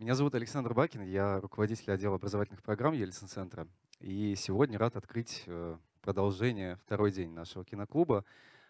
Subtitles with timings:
[0.00, 3.66] Меня зовут Александр Бакин, я руководитель отдела образовательных программ Ельцин-центра.
[3.98, 8.24] И сегодня рад открыть э, продолжение, второй день нашего киноклуба.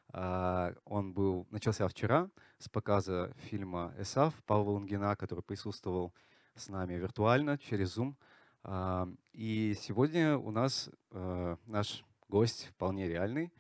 [0.09, 6.15] А, он был, начался вчера с показа фильма «Эсав» Павла Лунгина, который присутствовал
[6.55, 8.15] с нами виртуально через Zoom.
[8.65, 13.53] А, и сегодня у нас э, наш гость вполне реальный.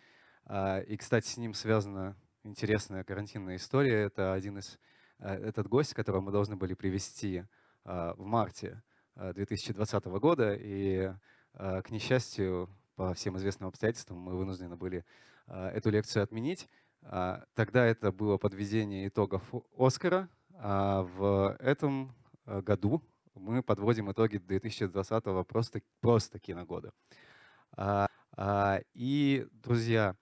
[0.46, 4.05] А, и, кстати, с ним связана интересная карантинная история.
[4.05, 4.79] Это один из
[5.19, 7.45] э, этот гость, которого мы должны были привести
[7.85, 8.83] в марте
[9.17, 11.13] 2020 а, года, и,
[11.55, 15.05] а, к несчастью, по всем известным обстоятельствам мы вынуждены были
[15.46, 16.69] эту лекцию отменить.
[17.00, 19.43] Тогда это было подведение итогов
[19.79, 22.13] Оскара, а в этом
[22.45, 23.03] году
[23.35, 26.93] мы подводим итоги 2020 просто, просто киногода.
[28.95, 30.17] И, друзья,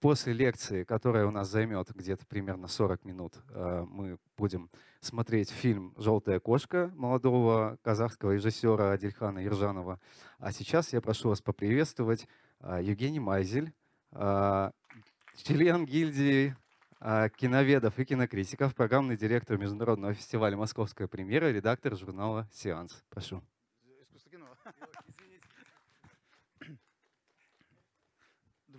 [0.00, 5.92] После лекции, которая у нас займет где-то примерно 40 минут, э, мы будем смотреть фильм
[5.96, 9.98] «Желтая кошка» молодого казахского режиссера Адильхана Ержанова.
[10.38, 12.28] А сейчас я прошу вас поприветствовать
[12.60, 13.72] э, Евгений Майзель,
[14.12, 14.70] э,
[15.42, 16.56] член гильдии
[17.36, 23.04] киноведов и кинокритиков, программный директор Международного фестиваля «Московская премьера», редактор журнала «Сеанс».
[23.08, 23.40] Прошу.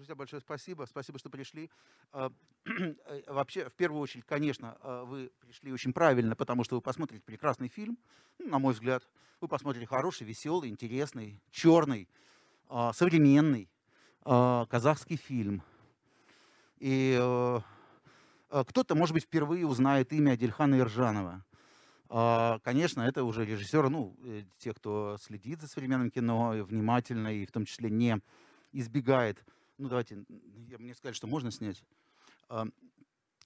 [0.09, 0.85] Друзья, большое спасибо.
[0.89, 1.69] Спасибо, что пришли.
[2.13, 2.31] А,
[2.65, 7.21] э, вообще, в первую очередь, конечно, а, вы пришли очень правильно, потому что вы посмотрите
[7.23, 7.95] прекрасный фильм,
[8.39, 9.07] ну, на мой взгляд.
[9.39, 12.09] Вы посмотрите хороший, веселый, интересный, черный,
[12.69, 13.69] а, современный
[14.23, 15.61] казахский фильм.
[16.79, 17.59] И э,
[18.49, 21.45] кто-то, может быть, впервые узнает имя Адильхана Иржанова.
[22.63, 27.51] Конечно, это уже режиссер, ну, э, те, кто следит за современным кино внимательно и в
[27.51, 28.19] том числе не
[28.71, 29.45] избегает
[29.79, 30.23] ну давайте,
[30.77, 31.81] мне сказали, что можно снять.
[32.49, 32.67] А,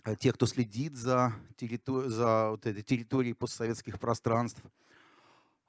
[0.02, 4.62] а те, кто следит за, территори за вот этой территорией постсоветских пространств,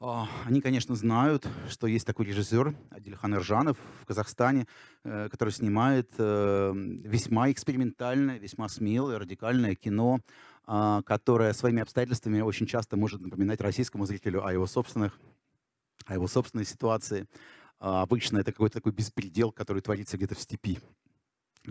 [0.00, 4.66] а, они, конечно, знают, что есть такой режиссер Адильхан Иржанов в Казахстане,
[5.04, 10.20] э, который снимает э, весьма экспериментальное, весьма смелое, радикальное кино,
[10.66, 15.20] которое своими обстоятельствами очень часто может напоминать российскому зрителю о его собственных,
[16.06, 17.28] о его собственной ситуации.
[17.86, 20.78] А, обычно это какой-то такой беспредел, который творится где-то в степи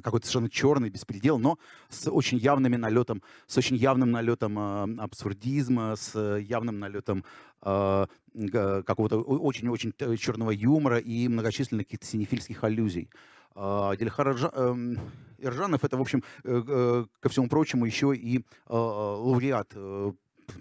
[0.01, 1.59] какой-то совершенно черный беспредел, но
[1.89, 7.23] с очень явным налетом, с очень явным налетом э, абсурдизма, с явным налетом
[7.61, 13.07] э, какого-то очень-очень черного юмора и многочисленных каких-то синефильских аллюзий.
[13.55, 14.95] Э, Дельхар э,
[15.37, 19.75] Иржанов это, в общем, э, э, ко всему прочему, еще и э, лауреат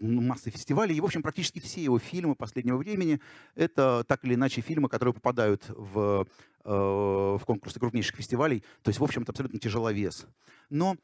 [0.00, 0.96] массы фестивалей.
[0.96, 3.20] И, в общем, практически все его фильмы последнего времени—
[3.54, 6.26] это так или иначе фильмы, которые попадают в,
[6.64, 8.62] э, в конкурсы крупнейших фестивалей.
[8.82, 10.26] То есть, в общем-то, абсолютно тяжеловес.
[10.70, 10.96] Но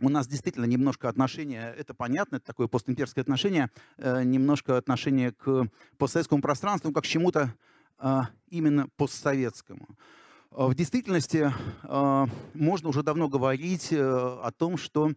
[0.00, 5.68] у нас действительно немножко отношение, это понятно, это такое постимперское отношение, э, немножко отношение к
[5.98, 7.54] постсоветскому пространству, как к чему-то
[7.98, 9.86] э, именно постсоветскому.
[10.50, 11.52] В действительности
[12.54, 15.12] можно уже давно говорить о том, что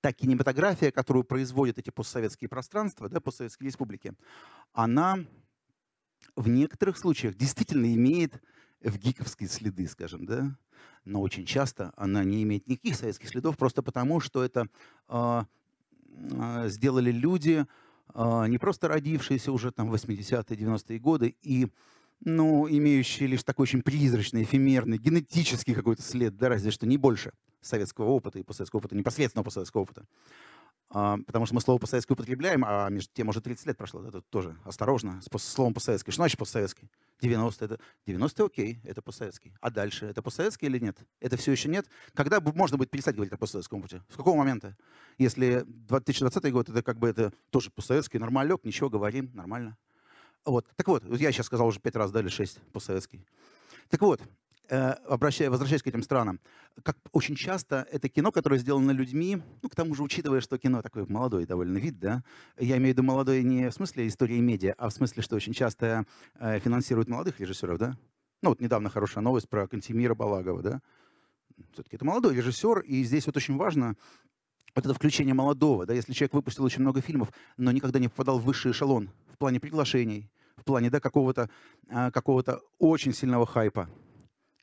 [0.00, 4.12] та кинематография, которую производят эти постсоветские пространства, да, постсоветские республики,
[4.72, 5.18] она
[6.36, 8.40] в некоторых случаях действительно имеет
[8.80, 10.56] в гиковские следы, скажем, да,
[11.04, 14.68] но очень часто она не имеет никаких советских следов, просто потому, что это
[15.08, 15.42] э,
[16.06, 17.66] э, сделали люди,
[18.14, 21.68] э, не просто родившиеся уже там в 80-е, 90-е годы, и
[22.20, 27.32] ну, имеющие лишь такой очень призрачный, эфемерный, генетический какой-то след, да, разве что не больше
[27.68, 30.06] советского опыта и постсоветского опыта, непосредственного постсоветского опыта.
[30.90, 34.02] А, потому что мы слово постсоветский употребляем, а между тем уже 30 лет прошло.
[34.06, 36.12] Это тоже осторожно с словом постсоветский.
[36.12, 36.88] Что значит постсоветский?
[37.20, 39.52] 90 это 90 окей, это постсоветский.
[39.60, 40.96] А дальше это постсоветский или нет?
[41.20, 41.86] Это все еще нет.
[42.14, 44.02] Когда можно будет перестать говорить о постсоветском опыте?
[44.08, 44.76] С какого момента?
[45.18, 49.76] Если 2020 год, это как бы это тоже постсоветский, нормалек, ничего, говорим, нормально.
[50.46, 50.66] Вот.
[50.76, 53.26] Так вот, я сейчас сказал уже пять раз, дали шесть постсоветский.
[53.90, 54.22] Так вот,
[54.68, 56.40] обращая, возвращаясь к этим странам,
[56.82, 60.82] как очень часто это кино, которое сделано людьми, ну, к тому же, учитывая, что кино
[60.82, 62.22] такой молодой довольно вид, да,
[62.58, 65.52] я имею в виду молодой не в смысле истории медиа, а в смысле, что очень
[65.52, 66.06] часто
[66.38, 67.96] э, финансируют молодых режиссеров, да.
[68.42, 70.82] Ну, вот недавно хорошая новость про Кантемира Балагова, да.
[71.72, 73.96] Все-таки это молодой режиссер, и здесь вот очень важно
[74.74, 78.38] вот это включение молодого, да, если человек выпустил очень много фильмов, но никогда не попадал
[78.38, 81.50] в высший эшелон в плане приглашений, в плане, да, какого-то
[81.88, 82.44] э, какого
[82.78, 83.88] очень сильного хайпа,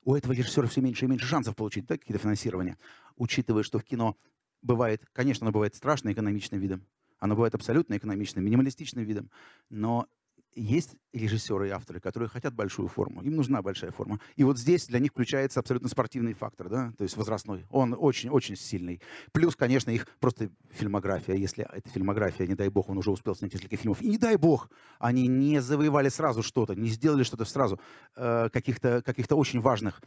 [0.05, 2.77] у этого режиссера все меньше и меньше шансов получить да, какие-то финансирования,
[3.17, 4.15] учитывая, что в кино
[4.61, 6.85] бывает, конечно, оно бывает страшно экономичным видом,
[7.19, 9.31] оно бывает абсолютно экономичным, минималистичным видом,
[9.69, 10.07] но
[10.55, 14.19] есть режиссеры и авторы, которые хотят большую форму, им нужна большая форма.
[14.35, 17.65] И вот здесь для них включается абсолютно спортивный фактор, да, то есть возрастной.
[17.69, 19.01] Он очень-очень сильный.
[19.31, 21.35] Плюс, конечно, их просто фильмография.
[21.35, 24.37] Если эта фильмография, не дай бог, он уже успел снять несколько фильмов, и не дай
[24.37, 24.69] бог,
[24.99, 27.79] они не завоевали сразу что-то, не сделали что-то сразу,
[28.15, 30.01] э, каких-то каких очень важных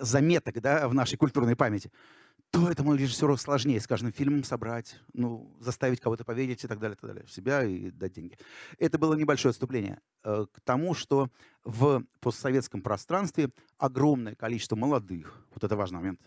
[0.00, 1.90] заметок да, в нашей культурной памяти,
[2.52, 6.96] то этому режиссеру сложнее с каждым фильмом собрать, ну, заставить кого-то поверить и так далее,
[6.96, 8.38] и так далее, в себя и дать деньги.
[8.78, 11.30] Это было небольшое отступление э, к тому, что
[11.64, 16.20] в постсоветском пространстве огромное количество молодых, вот это важный момент,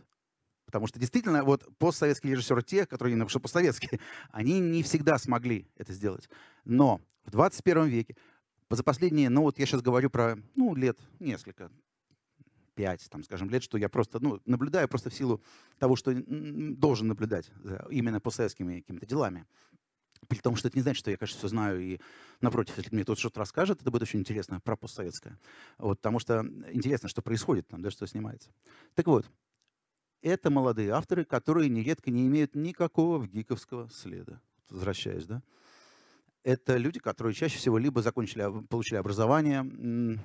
[0.65, 3.99] потому что действительно вот постсоветские режиссеры, те, которые не что постсоветские,
[4.31, 6.27] они не всегда смогли это сделать.
[6.63, 8.15] Но в 21 веке
[8.71, 11.69] за последние, ну вот я сейчас говорю про, ну, лет несколько,
[12.75, 15.41] 5, там, скажем, лет, что я просто ну, наблюдаю просто в силу
[15.79, 17.51] того, что должен наблюдать
[17.89, 19.45] именно по советскими какими-то делами.
[20.27, 21.99] При том, что это не значит, что я, конечно, все знаю, и
[22.41, 25.37] напротив, если мне кто-то что-то расскажет, это будет очень интересно про постсоветское.
[25.77, 28.49] Вот, потому что интересно, что происходит там, да, что снимается.
[28.95, 29.29] Так вот,
[30.21, 34.41] это молодые авторы, которые нередко не имеют никакого гиковского следа.
[34.69, 35.43] Возвращаясь, да?
[36.43, 40.19] Это люди, которые чаще всего либо закончили, получили образование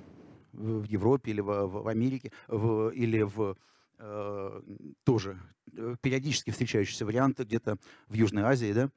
[0.53, 3.57] в Европе или в, в Америке, в, или в
[3.99, 4.61] э,
[5.03, 5.39] тоже
[5.73, 7.77] э, периодически встречающиеся варианты где-то
[8.07, 8.89] в Южной Азии, да,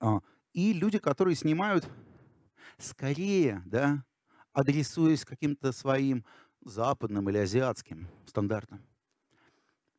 [0.00, 0.20] а,
[0.52, 1.88] и люди, которые снимают
[2.78, 4.04] скорее, да,
[4.52, 6.24] адресуясь каким-то своим
[6.64, 8.82] западным или азиатским стандартам.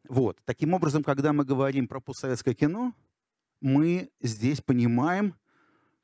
[0.07, 0.39] Вот.
[0.45, 2.93] Таким образом, когда мы говорим про постсоветское кино,
[3.61, 5.35] мы здесь понимаем,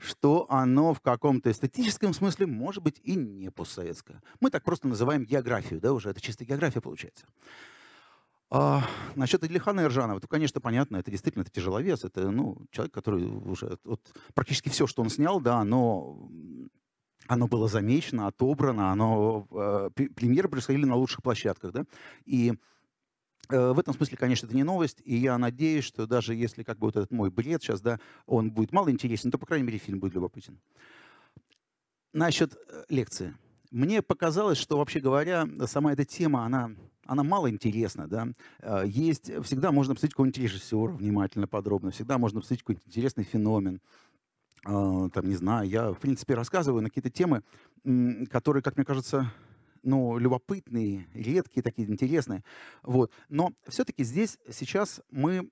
[0.01, 4.21] что оно в каком-то эстетическом смысле может быть и не постсоветское.
[4.39, 7.25] Мы так просто называем географию, да, уже это чисто география получается.
[8.50, 8.83] А,
[9.15, 13.77] насчет Ильхана Иржанова, то, конечно, понятно, это действительно это тяжеловес, это ну, человек, который уже
[13.83, 14.01] вот,
[14.33, 16.30] практически все, что он снял, да, оно,
[17.27, 21.86] оно было замечено, отобрано, оно, э, премьеры происходили на лучших площадках, да,
[22.25, 22.53] и
[23.51, 26.88] в этом смысле, конечно, это не новость, и я надеюсь, что даже если как бы
[26.88, 30.00] вот этот мой бред сейчас, да, он будет мало интересен, то, по крайней мере, фильм
[30.00, 30.59] будет любопытен.
[32.13, 33.36] Насчет э, лекции.
[33.71, 36.71] Мне показалось, что, вообще говоря, сама эта тема, она,
[37.06, 38.07] она мало интересна.
[38.07, 38.27] Да?
[38.59, 43.81] Э, есть, всегда можно посмотреть какого-нибудь режиссера внимательно, подробно, всегда можно посмотреть какой-нибудь интересный феномен.
[44.63, 47.42] Там, не знаю, я, в принципе, рассказываю на какие-то темы,
[48.30, 49.31] которые, как мне кажется,
[49.83, 52.43] ну, любопытные, редкие, такие интересные.
[52.83, 53.11] Вот.
[53.29, 55.49] Но все-таки здесь сейчас мы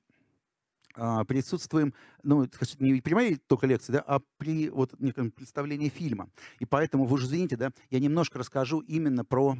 [0.95, 1.93] а, присутствуем,
[2.23, 2.47] ну,
[2.79, 6.29] не при моей только лекции, да, а при вот неком представлении фильма.
[6.59, 9.57] И поэтому, вы уже извините, да, я немножко расскажу именно про,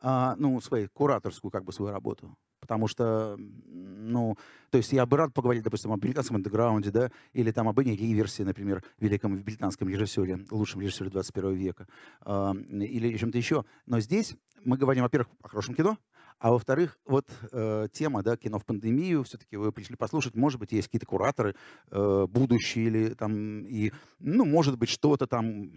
[0.00, 2.36] а, ну, свою кураторскую, как бы, свою работу.
[2.68, 4.36] Потому что, ну,
[4.68, 7.92] то есть я бы рад поговорить, допустим, об американском андеграунде, да, или там об Энни
[7.92, 11.88] Риверсе, например, великом британском режиссере, лучшем режиссере 21 века,
[12.26, 13.64] э, или чем-то еще.
[13.86, 15.96] Но здесь мы говорим, во-первых, о хорошем кино,
[16.38, 20.72] а во-вторых, вот э, тема, да, кино в пандемию, все-таки вы пришли послушать, может быть,
[20.72, 21.56] есть какие-то кураторы
[21.90, 25.72] э, будущие или там, и, ну, может быть, что-то там,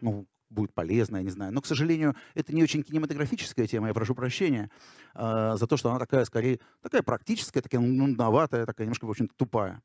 [0.00, 1.52] ну, будет полезно, я не знаю.
[1.52, 4.70] Но, к сожалению, это не очень кинематографическая тема, я прошу прощения
[5.14, 9.34] э, за то, что она такая, скорее, такая практическая, такая нудноватая, такая немножко, в общем-то,
[9.36, 9.82] тупая.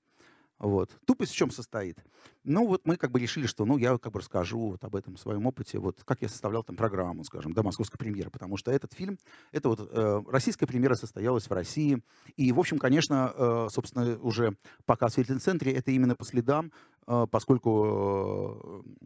[0.57, 0.89] Вот.
[1.05, 1.97] Тупость в чем состоит?
[2.45, 5.17] Ну, вот мы как бы решили, что, ну, я как бы расскажу вот об этом
[5.17, 8.93] своем опыте, вот как я составлял там программу, скажем, до московской премьеры, потому что этот
[8.93, 9.17] фильм,
[9.51, 12.01] это вот э, российская премьера состоялась в России,
[12.37, 16.71] и, в общем, конечно, э, собственно, уже показ в Ельцин-центре, это именно по следам,
[17.05, 19.05] э, поскольку э,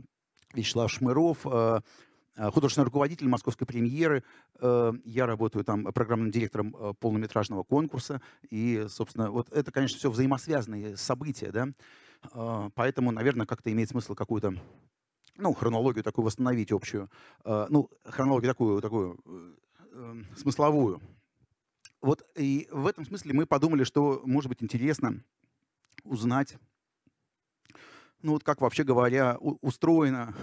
[0.53, 1.81] Вячеслав Шмыров, э,
[2.35, 4.23] э, художественный руководитель московской премьеры.
[4.59, 8.21] Э, я работаю там программным директором полнометражного конкурса.
[8.49, 11.67] И, собственно, вот это, конечно, все взаимосвязанные события, да.
[12.75, 14.53] Поэтому, наверное, как-то имеет смысл какую-то
[15.37, 17.09] ну, хронологию такую восстановить общую.
[17.45, 19.17] Ну, хронологию такую, такую
[20.35, 20.99] смысловую.
[22.01, 25.23] Вот и в этом смысле мы подумали, что может быть интересно
[26.03, 26.57] узнать
[28.21, 30.33] ну вот как вообще говоря устроена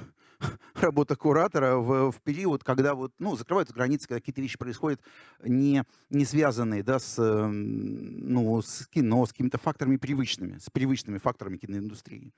[0.74, 5.00] работа куратора в, в период, когда вот, ну, закрываются границы, когда какие-то вещи происходят,
[5.42, 11.56] не, не связанные да, с, ну, с кино, с какими-то факторами привычными, с привычными факторами
[11.56, 12.32] киноиндустрии.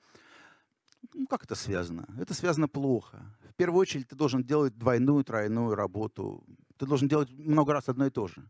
[1.13, 2.07] Ну, как это связано?
[2.19, 3.23] Это связано плохо.
[3.49, 6.43] В первую очередь ты должен делать двойную, тройную работу.
[6.77, 8.43] Ты должен делать много раз одно и то же.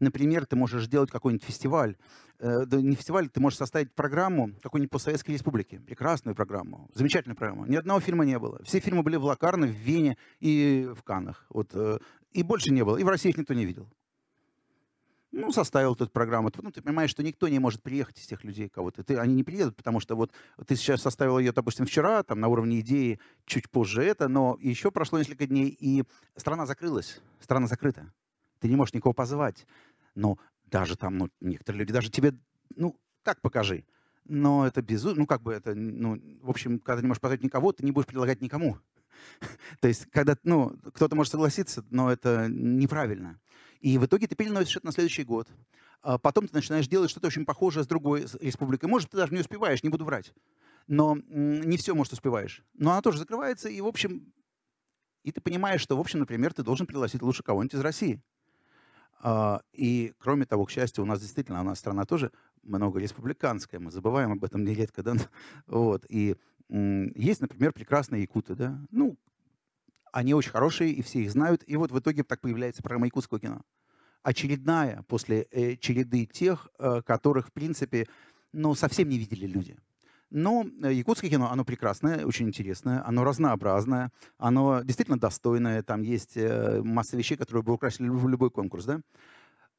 [0.00, 1.96] Например, ты можешь сделать какой-нибудь фестиваль,
[2.38, 7.66] э, да не фестиваль, ты можешь составить программу какой-нибудь постсоветской республики, прекрасную программу, замечательную программу.
[7.66, 8.62] Ни одного фильма не было.
[8.64, 11.44] Все фильмы были в Лакарно, в Вене и в Каннах.
[11.50, 11.98] Вот, э,
[12.32, 12.96] и больше не было.
[12.96, 13.88] И в России их никто не видел.
[15.32, 16.50] ну, составил эту программу.
[16.50, 19.02] Потом ты понимаешь, что никто не может приехать из тех людей, кого ты.
[19.02, 20.32] ты они не приедут, потому что вот
[20.66, 24.90] ты сейчас составил ее, допустим, вчера, там, на уровне идеи, чуть позже это, но еще
[24.90, 26.04] прошло несколько дней, и
[26.36, 28.12] страна закрылась, страна закрыта.
[28.60, 29.66] Ты не можешь никого позвать.
[30.14, 32.34] Но даже там, ну, некоторые люди даже тебе,
[32.76, 33.84] ну, так покажи.
[34.24, 37.42] Но это безумно, ну, как бы это, ну, в общем, когда ты не можешь позвать
[37.42, 38.78] никого, ты не будешь предлагать никому.
[39.80, 43.40] То есть, когда, ну, кто-то может согласиться, но это неправильно.
[43.80, 45.48] И в итоге ты переносишь это на следующий год.
[46.02, 48.88] А потом ты начинаешь делать что-то очень похожее с другой республикой.
[48.88, 50.32] Может, ты даже не успеваешь, не буду врать.
[50.86, 52.62] Но не все, может, успеваешь.
[52.74, 54.32] Но она тоже закрывается, и, в общем,
[55.22, 58.22] и ты понимаешь, что, в общем, например, ты должен пригласить лучше кого-нибудь из России.
[59.22, 63.80] А, и, кроме того, к счастью, у нас действительно, у нас страна тоже много республиканская,
[63.80, 65.14] мы забываем об этом нередко, да,
[65.66, 66.36] вот, и
[66.68, 69.16] есть, например, прекрасные якуты, да, ну,
[70.12, 71.62] они очень хорошие, и все их знают.
[71.66, 73.62] И вот в итоге так появляется программа якутского кино.
[74.22, 78.06] Очередная после э, череды тех, э, которых, в принципе,
[78.52, 79.76] ну, совсем не видели люди.
[80.30, 85.82] Но э, якутское кино, оно прекрасное, очень интересное, оно разнообразное, оно действительно достойное.
[85.82, 88.84] Там есть э, масса вещей, которые бы украсили любой конкурс.
[88.84, 89.00] Да?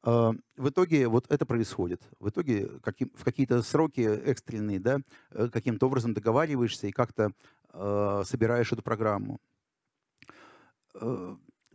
[0.04, 2.02] Э, в итоге вот это происходит.
[2.20, 7.32] В итоге в какие-то сроки экстренные, да, каким-то образом договариваешься и как-то
[7.72, 9.40] собираешь эту программу.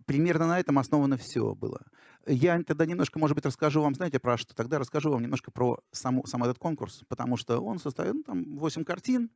[0.08, 1.82] Примерно на этом основано все было.
[2.26, 4.56] Я тогда немножко, может быть, расскажу вам, знаете, про что?
[4.56, 8.58] Тогда расскажу вам немножко про саму, сам этот конкурс, потому что он состоит, ну, там,
[8.58, 9.30] 8 картин,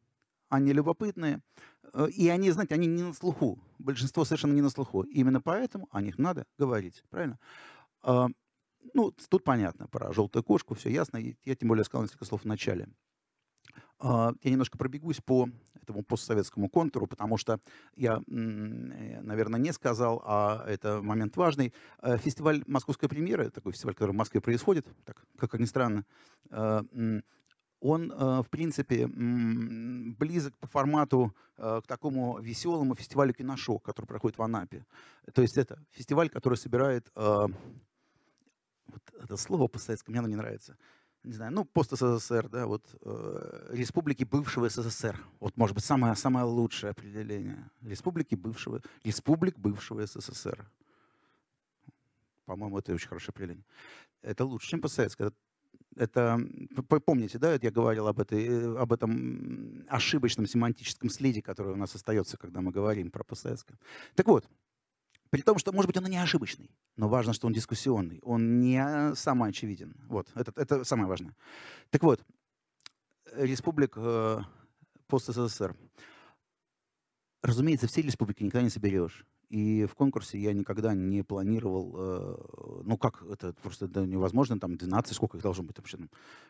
[0.48, 1.42] они любопытные,
[1.94, 3.60] э, и они, знаете, они не на слуху.
[3.80, 5.02] Большинство совершенно не на слуху.
[5.02, 7.38] Именно поэтому о них надо говорить, правильно?
[8.02, 8.30] А,
[8.94, 11.18] ну, тут понятно про желтую кошку, все ясно.
[11.18, 12.88] Я тем более сказал несколько слов в начале.
[14.00, 15.50] А, я немножко пробегусь по
[15.82, 17.60] этому постсоветскому контуру, потому что
[17.96, 18.22] я, э,
[19.22, 21.74] наверное, не сказал, а это момент важный.
[22.02, 26.06] Э, фестиваль «Московская премьера», такой фестиваль, который в Москве происходит, так, как ни странно,
[26.50, 27.22] э,
[27.84, 34.86] он, в принципе, близок по формату к такому веселому фестивалю «Киношок», который проходит в Анапе.
[35.34, 37.12] То есть это фестиваль, который собирает...
[37.16, 37.64] Вот
[39.24, 40.78] это слово по-советски мне оно не нравится
[41.24, 45.20] не знаю, ну, пост-СССР, да, вот, э, республики бывшего СССР.
[45.40, 47.70] Вот, может быть, самое, самое лучшее определение.
[47.82, 50.68] Республики бывшего, республик бывшего СССР.
[52.46, 53.66] По-моему, это очень хорошее определение.
[54.24, 55.32] Это лучше, чем постсоветское.
[55.96, 61.74] Это, это помните, да, я говорил об, этой, э, об этом ошибочном семантическом следе, который
[61.74, 63.78] у нас остается, когда мы говорим про постсоветское.
[64.16, 64.50] Так вот,
[65.32, 68.60] при том, что, может быть, он и не ошибочный, но важно, что он дискуссионный, он
[68.60, 69.96] не самый очевиден.
[70.08, 71.36] Вот, это, это самое важное.
[71.90, 72.22] Так вот,
[73.34, 74.42] республик э,
[75.08, 75.76] пост-СССР.
[77.44, 79.26] Разумеется, все республики никогда не соберешь.
[79.50, 84.78] И в конкурсе я никогда не планировал, э, ну как, это просто это невозможно, там
[84.78, 85.98] 12, сколько их должно быть вообще.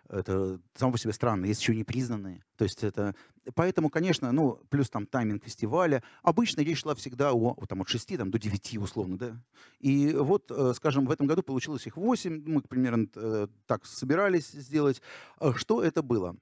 [0.08, 2.44] Это само по себе странно, есть еще не признанные.
[2.58, 3.16] То есть это,
[3.56, 6.04] поэтому, конечно, ну, плюс там тайминг фестиваля.
[6.22, 9.42] Обычно речь шла всегда о, там, от 6 там, до 9 условно, да.
[9.80, 14.52] И вот, э, скажем, в этом году получилось их 8, мы примерно э, так собирались
[14.52, 15.02] сделать.
[15.56, 16.36] Что это было?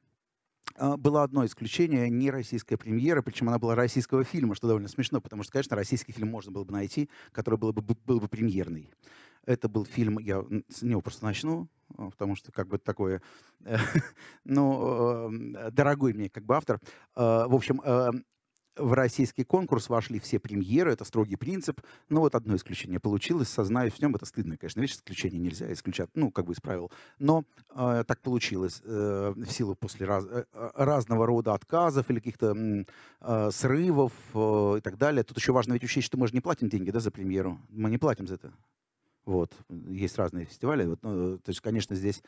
[0.76, 5.22] А, было одно исключение, не российская премьера, причем она была российского фильма, что довольно смешно,
[5.22, 8.92] потому что, конечно, российский фильм можно было бы найти, который был бы, был бы премьерный.
[9.46, 13.22] Это был фильм, я с него просто начну, а, потому что как бы такое,
[14.44, 16.80] ну, э, дорогой мне как бы автор.
[17.16, 17.82] А, в общем,
[18.80, 21.82] в российский конкурс вошли все премьеры, это строгий принцип.
[22.10, 26.10] Но вот одно исключение получилось, сознаюсь в нем, это стыдно, конечно, вещь, исключение нельзя исключать,
[26.16, 26.92] ну, как бы из правил.
[27.20, 27.44] Но
[27.76, 32.86] э, так получилось э, в силу после раз, э, э разного рода отказов или каких-то
[33.22, 35.24] э, срывов э, и так далее.
[35.24, 37.90] Тут еще важно ведь учесть, что мы же не платим деньги да, за премьеру, мы
[37.90, 38.52] не платим за это.
[39.26, 39.52] Вот.
[39.70, 40.86] Есть разные фестивали.
[40.86, 42.24] Вот, ну, то есть, конечно, здесь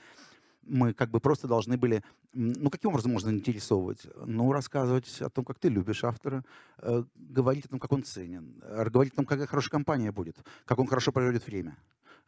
[0.64, 2.04] мы как бы просто должны были,
[2.34, 4.08] ну, каким образом можно интересовывать?
[4.26, 6.44] Ну, рассказывать о том, как ты любишь автора,
[6.78, 10.38] э, говорить о том, как он ценен, э, говорить о том, какая хорошая компания будет,
[10.66, 11.78] как он хорошо проведет время,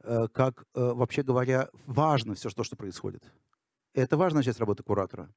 [0.03, 3.23] э, как, э, вообще говоря, важно все то, что происходит.
[3.93, 5.29] Это важная часть работы куратора.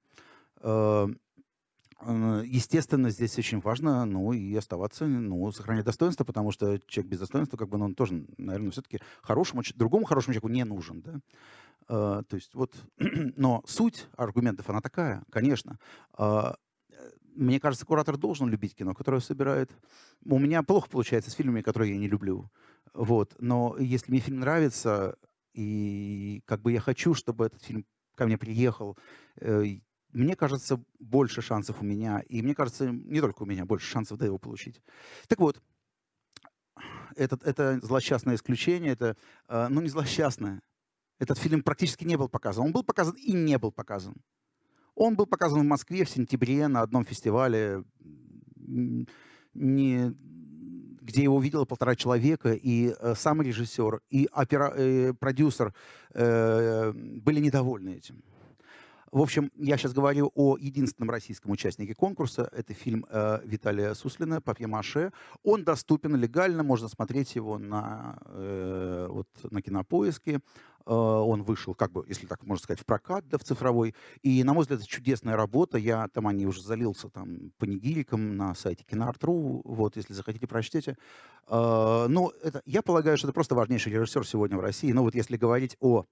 [2.03, 7.57] Естественно, здесь очень важно, ну, и оставаться, ну, сохранять достоинство, потому что человек без достоинства,
[7.57, 11.21] как бы, ну, он тоже, наверное, все-таки хорошему, другому хорошему человеку не нужен, да.
[11.88, 15.79] А, то есть вот, но суть аргументов, она такая, конечно.
[16.12, 16.57] А,
[17.35, 19.71] мне кажется, куратор должен любить кино, которое собирает.
[20.25, 22.50] У меня плохо получается с фильмами, которые я не люблю.
[22.95, 23.37] Вот.
[23.38, 25.17] Но если мне фильм нравится,
[25.53, 27.85] и как бы я хочу, чтобы этот фильм
[28.15, 28.97] ко мне приехал,
[29.41, 29.65] э,
[30.17, 34.19] мне кажется, больше шансов у меня, и мне кажется, не только у меня, больше шансов
[34.19, 34.81] да, его получить.
[35.29, 35.61] Так вот,
[37.17, 40.63] это, это злосчастное исключение, это, а, ну не злосчастное,
[41.19, 42.65] Этот фильм практически не был показан.
[42.65, 44.15] Он был показан и не был показан.
[44.95, 47.85] Он был показан в Москве в сентябре на одном фестивале,
[49.55, 50.15] не,
[51.03, 55.75] где его увидело полтора человека, и э, сам режиссер, и опера, э, продюсер
[56.15, 58.23] э, были недовольны этим.
[59.13, 62.51] В общем, я сейчас говорю о единственном российском участнике конкурса.
[62.53, 65.13] Это фильм э, Виталия Суслина «Папье-маше».
[65.45, 70.41] Он доступен легально, можно смотреть его на, э, вот, на кинопоиске.
[70.87, 73.95] Э, он вышел, как бы, если так можно сказать, в прокат, да, в цифровой.
[74.23, 75.79] И, на мой взгляд, это чудесная работа.
[75.79, 79.63] Я там о ней уже залился там панигириком на сайте киноарт.ру.
[79.65, 80.97] Вот, если захотите, прочтите.
[81.49, 84.91] Э, ну, это, я полагаю, что это просто важнейший режиссер сегодня в России.
[84.91, 86.07] Но вот если говорить о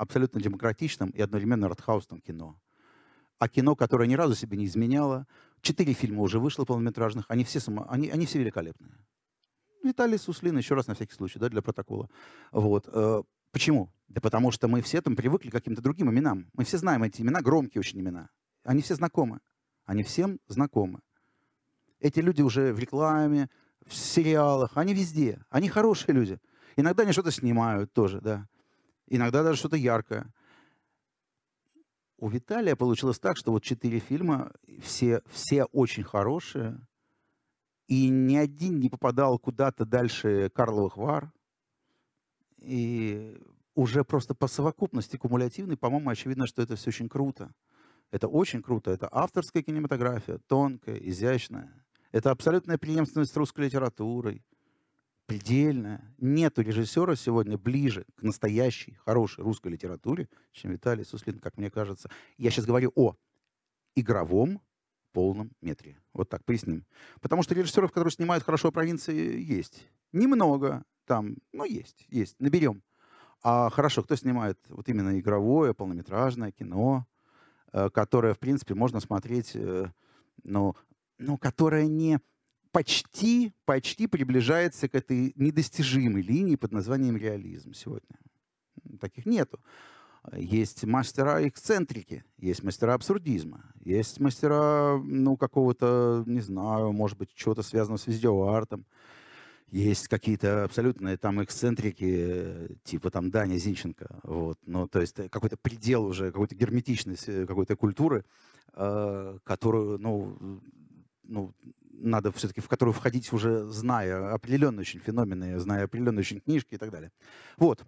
[0.00, 2.58] абсолютно демократичном и одновременно артхаусном кино.
[3.38, 5.26] А кино, которое ни разу себе не изменяло.
[5.60, 8.92] Четыре фильма уже вышло полнометражных, они все, само, они, они все великолепные.
[9.82, 12.08] Виталий Суслин, еще раз на всякий случай, да, для протокола.
[12.50, 12.88] Вот.
[12.92, 13.90] Э, почему?
[14.08, 16.50] Да потому что мы все там привыкли к каким-то другим именам.
[16.54, 18.30] Мы все знаем эти имена, громкие очень имена.
[18.64, 19.40] Они все знакомы.
[19.84, 21.00] Они всем знакомы.
[21.98, 23.50] Эти люди уже в рекламе,
[23.86, 25.42] в сериалах, они везде.
[25.50, 26.38] Они хорошие люди.
[26.76, 28.48] Иногда они что-то снимают тоже, да
[29.10, 30.32] иногда даже что-то яркое.
[32.16, 34.52] У Виталия получилось так, что вот четыре фильма,
[34.82, 36.80] все, все очень хорошие,
[37.86, 41.32] и ни один не попадал куда-то дальше Карловых Вар.
[42.58, 43.36] И
[43.74, 47.52] уже просто по совокупности кумулятивной, по-моему, очевидно, что это все очень круто.
[48.10, 48.90] Это очень круто.
[48.90, 51.84] Это авторская кинематография, тонкая, изящная.
[52.12, 54.44] Это абсолютная преемственность с русской литературой
[55.30, 56.02] предельная.
[56.18, 62.10] Нету режиссера сегодня ближе к настоящей, хорошей русской литературе, чем Виталий Суслин, как мне кажется.
[62.36, 63.14] Я сейчас говорю о
[63.94, 64.60] игровом
[65.12, 66.00] полном метре.
[66.12, 66.84] Вот так поясним.
[67.20, 69.86] Потому что режиссеров, которые снимают хорошо провинции, есть.
[70.10, 72.34] Немного там, но есть, есть.
[72.40, 72.82] Наберем.
[73.44, 77.06] А хорошо, кто снимает вот именно игровое, полнометражное кино,
[77.72, 79.92] э, которое, в принципе, можно смотреть, э,
[80.42, 80.74] но,
[81.18, 82.18] но которое не
[82.72, 88.18] почти, почти приближается к этой недостижимой линии под названием реализм сегодня.
[89.00, 89.60] Таких нету.
[90.32, 97.62] Есть мастера эксцентрики, есть мастера абсурдизма, есть мастера, ну, какого-то, не знаю, может быть, чего-то
[97.62, 98.84] связанного с видеоартом.
[99.70, 104.20] Есть какие-то абсолютные там эксцентрики, типа там Даня Зинченко.
[104.24, 104.58] Вот.
[104.66, 108.24] Ну, то есть какой-то предел уже, какой-то герметичность э, какой-то культуры,
[108.74, 110.60] э, которую, ну,
[111.22, 111.54] ну,
[112.00, 116.78] надо все-таки в которую входить уже зная определенные очень феномены, зная определенные очень книжки и
[116.78, 117.12] так далее.
[117.56, 117.84] Вот.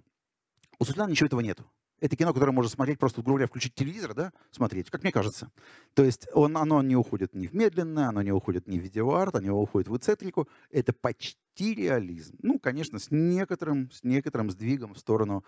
[0.79, 1.65] У Султана ничего этого нету.
[2.03, 5.53] Это кино, которое можно смотреть просто, грубо говоря, включить телевизор, да, смотреть, как мне кажется.
[5.95, 9.37] То есть он, оно не уходит ни в медленное, оно не уходит ни в видеоарт,
[9.37, 10.49] оно уходит в эцетрику.
[10.73, 12.37] Это почти реализм.
[12.43, 15.45] Ну, конечно, с некоторым, с некоторым сдвигом в сторону,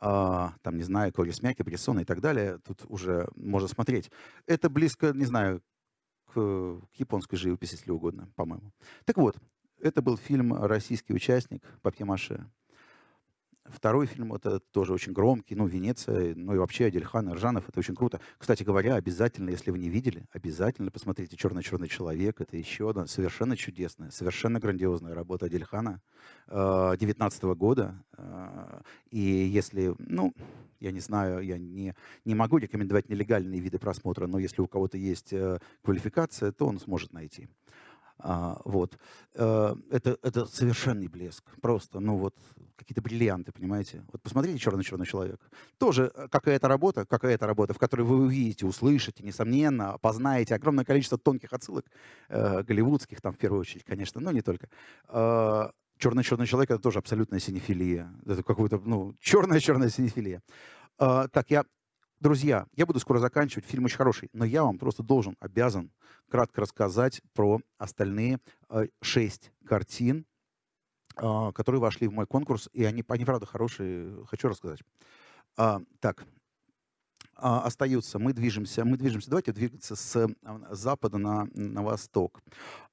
[0.00, 2.60] э, там, не знаю, Кори Смяки, Брессона и так далее.
[2.64, 4.12] Тут уже можно смотреть.
[4.46, 5.60] Это близко, не знаю,
[6.36, 8.72] к, японской живописи, если угодно, по-моему.
[9.06, 9.36] Так вот,
[9.80, 12.50] это был фильм «Российский участник» Папье-Маше.
[13.70, 17.94] Второй фильм, это тоже очень громкий, ну, Венеция, ну и вообще Адельхан Ржанов, это очень
[17.94, 18.20] круто.
[18.38, 22.40] Кстати говоря, обязательно, если вы не видели, обязательно посмотрите «Черный-черный человек».
[22.40, 26.00] Это еще одна совершенно чудесная, совершенно грандиозная работа Адельхана
[26.48, 28.02] 19 э, года.
[28.16, 30.32] Э, и если, ну,
[30.80, 34.98] я не знаю, я не, не могу рекомендовать нелегальные виды просмотра, но если у кого-то
[34.98, 37.48] есть э, квалификация, то он сможет найти.
[38.18, 38.98] А, вот.
[39.34, 41.44] Э, это, это совершенный блеск.
[41.60, 42.34] Просто, ну вот,
[42.76, 44.04] какие-то бриллианты, понимаете?
[44.12, 45.40] Вот посмотрите «Черный-черный человек».
[45.78, 51.18] Тоже э, какая-то работа, какая-то работа, в которой вы увидите, услышите, несомненно, познаете огромное количество
[51.18, 51.84] тонких отсылок,
[52.28, 54.68] э, голливудских там в первую очередь, конечно, но не только.
[55.08, 58.12] Э, «Черный-черный человек»— это тоже абсолютная синефилия.
[58.26, 60.42] Это какая-то, ну, черная-черная синефилия.
[60.98, 61.64] Э, так, я
[62.18, 65.92] Друзья, я буду скоро заканчивать, фильм очень хороший, но я вам просто должен, обязан
[66.30, 68.38] кратко рассказать про остальные
[68.70, 70.24] э, шесть картин,
[71.16, 74.80] э, которые вошли в мой конкурс, и они, они правда хорошие, хочу рассказать.
[75.58, 76.26] А, так,
[77.34, 80.28] а, остаются, мы движемся, мы движемся, давайте двигаться с
[80.70, 82.40] запада на, на восток.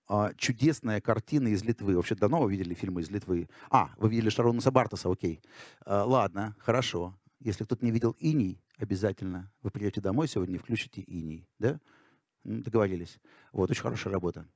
[0.07, 1.95] А, чудесная картина из Литвы.
[1.95, 3.47] Вообще давно вы видели фильмы из Литвы?
[3.69, 5.41] А, вы видели Шаронуса Бартаса, окей.
[5.85, 7.17] А, ладно, хорошо.
[7.39, 11.47] Если кто-то не видел «Иней», обязательно вы придете домой сегодня и включите «Иней».
[11.59, 11.79] Да?
[12.43, 13.19] Договорились.
[13.51, 14.47] Вот, очень хорошая работа.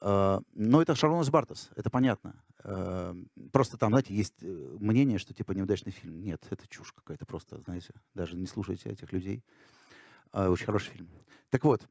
[0.00, 2.42] А, но это Шаронас Бартас, это понятно.
[2.62, 3.14] А,
[3.52, 6.20] просто там, знаете, есть э, мнение, что типа неудачный фильм.
[6.20, 7.94] Нет, это чушь какая-то просто, знаете.
[8.14, 9.42] Даже не слушайте этих людей.
[10.32, 11.08] А, очень хороший фильм.
[11.50, 11.88] Так вот,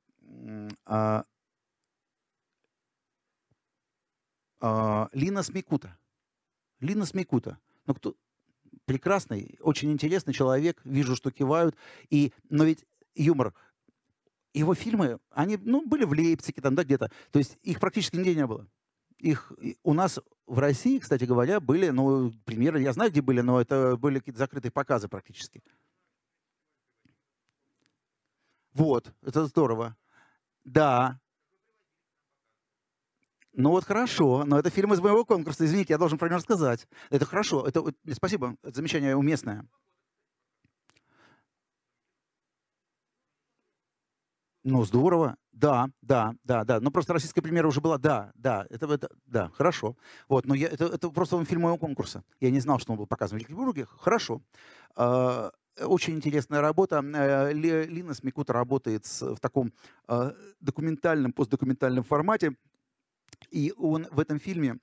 [5.13, 5.97] Лина Смекута.
[6.79, 7.59] Лина Смекута.
[7.85, 8.15] Ну, кто,
[8.85, 11.75] прекрасный, очень интересный человек, вижу, что кивают.
[12.09, 13.53] И, но ведь юмор,
[14.53, 17.11] его фильмы, они ну, были в Лейпциге, там, да, где-то.
[17.31, 18.67] То есть их практически нигде не было.
[19.17, 19.51] Их,
[19.83, 23.97] у нас в России, кстати говоря, были, ну, примеры, я знаю, где были, но это
[23.97, 25.63] были какие-то закрытые показы практически.
[28.73, 29.95] Вот, это здорово.
[30.63, 31.19] Да.
[33.57, 36.87] Ну вот хорошо, но это фильм из моего конкурса, извините, я должен про него рассказать.
[37.09, 39.65] Это хорошо, это, спасибо, это замечание уместное.
[44.65, 45.37] Ну, здорово.
[45.51, 46.79] Да, да, да, да.
[46.79, 47.99] Ну, просто российская премьера уже была.
[47.99, 49.95] Да, да, это, это да, хорошо.
[50.27, 52.23] Вот, но я, это, это просто фильм моего конкурса.
[52.41, 53.85] Я не знал, что он был показан в Екатеринбурге.
[53.99, 54.41] Хорошо.
[54.95, 57.03] А, очень интересная работа.
[57.13, 59.71] Э, Лина Смекута работает в таком
[60.07, 62.55] э, документальном, постдокументальном формате.
[63.55, 64.79] И он в этом фильме,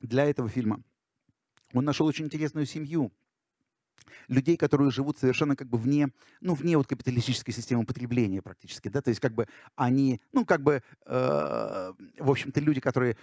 [0.00, 0.82] для этого фильма,
[1.72, 3.12] он нашел очень интересную семью.
[4.26, 6.08] Людей, которые живут совершенно как бы вне,
[6.40, 10.64] ну, вне вот капиталистической системы потребления практически, да, то есть как бы они, ну, как
[10.64, 13.16] бы, э, в общем-то, люди, которые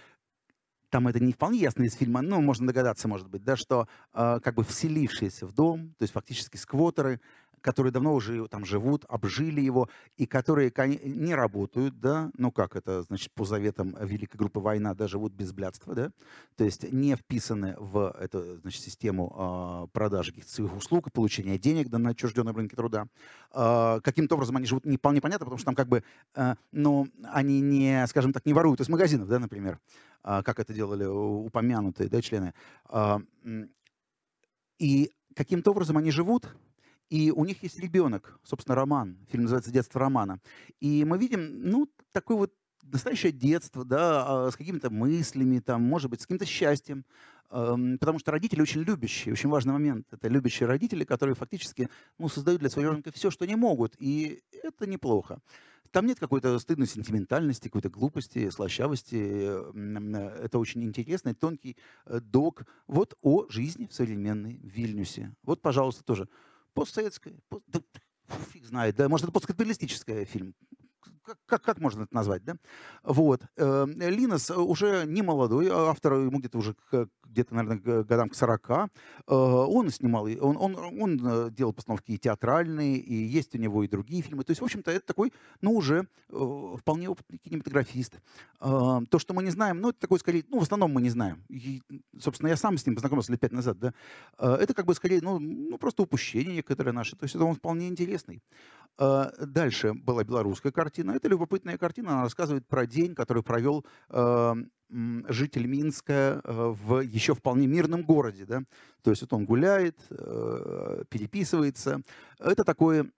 [0.88, 4.40] там это не вполне ясно из фильма, но можно догадаться, может быть, да, что э,
[4.42, 7.20] как бы вселившиеся в дом, то есть фактически сквотеры,
[7.62, 10.72] которые давно уже там живут, обжили его, и которые
[11.04, 15.52] не работают, да, ну как это, значит, по заветам Великой группы «Война», да, живут без
[15.52, 16.12] блядства, да,
[16.56, 21.88] то есть не вписаны в эту, значит, систему э, продажи каких-то услуг и получения денег
[21.88, 23.06] да, на отчужденном рынке труда.
[23.54, 26.02] Э, каким-то образом они живут не вполне понятно, потому что там как бы,
[26.34, 29.78] э, ну, они не, скажем так, не воруют из магазинов, да, например,
[30.22, 32.54] как это делали упомянутые, да, члены.
[34.78, 36.54] И каким-то образом они живут,
[37.12, 39.18] и у них есть ребенок, собственно, Роман.
[39.30, 40.40] Фильм называется «Детство Романа».
[40.80, 46.10] И мы видим, ну, такое вот настоящее детство, да, а, с какими-то мыслями, там, может
[46.10, 47.04] быть, с каким-то счастьем.
[47.50, 50.06] Потому что родители очень любящие, очень важный момент.
[50.10, 53.94] Это любящие родители, которые фактически ну, создают для своего ребенка все, что не могут.
[53.98, 55.38] И это неплохо.
[55.90, 59.52] Там нет какой-то стыдной сентиментальности, какой-то глупости, слащавости.
[60.42, 65.34] Это очень интересный, тонкий э, док вот о жизни в современной Вильнюсе.
[65.42, 66.30] Вот, пожалуйста, тоже
[66.74, 67.80] постсоветская, пост, да,
[68.52, 70.54] фиг знает, да, может, это посткапиталистический фильм,
[71.46, 72.56] как, как, можно это назвать, да?
[73.02, 73.42] Вот.
[73.56, 76.74] Эм, Линос уже не молодой а автор, ему где-то уже
[77.32, 78.70] где-то, наверное, годам к 40.
[78.70, 78.86] Э,
[79.26, 83.88] он снимал, он, он, он э, делал постановки и театральные, и есть у него и
[83.88, 84.44] другие фильмы.
[84.44, 88.20] То есть, в общем-то, это такой, ну, уже э, вполне опытный кинематографист.
[88.60, 91.42] То, что мы не знаем, ну, это такой, скорее, ну, в основном мы не знаем.
[91.48, 91.82] И,
[92.18, 93.92] собственно, я сам с ним познакомился лет пять назад, да.
[94.38, 97.16] Это как бы, скорее, ну, ну просто упущение некоторые наши.
[97.16, 98.42] То есть, это он вполне интересный.
[98.98, 101.12] Дальше была белорусская картина.
[101.12, 102.12] Это любопытная картина.
[102.12, 103.84] Она рассказывает про день, который провел
[105.28, 108.44] житель Минска э, в еще вполне мирном городе.
[108.44, 108.62] Да?
[109.02, 109.98] То есть вот он гуляет,
[111.08, 112.02] переписывается.
[112.38, 113.10] Это такое,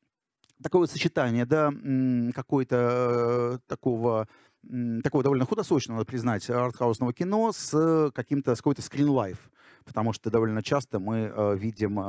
[0.63, 1.73] такое сочетание да,
[2.33, 4.29] какой-то такого
[5.03, 9.51] такого довольно худосочного, надо признать, артхаусного кино с каким-то, с какой-то скринлайф
[9.85, 12.01] потому что довольно часто мы видим